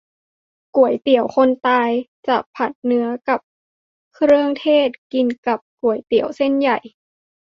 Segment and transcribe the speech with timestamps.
[0.75, 1.89] ก๋วยเตี๋ยวคนตาย
[2.27, 3.39] จะผัดเนื้อกับ
[4.15, 6.77] เครื่องเทศ กินกับก๋วยเตี๋ยวเส้นใหญ่